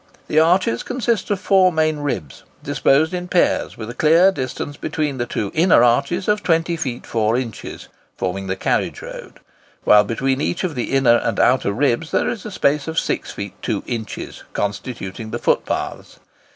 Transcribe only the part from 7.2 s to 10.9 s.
inches, forming the carriage road, while between each of